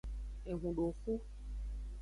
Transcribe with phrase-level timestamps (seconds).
[0.51, 1.13] Ehundoxu.